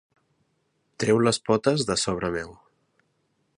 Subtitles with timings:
[1.03, 2.51] Treu les potes de sobre meu!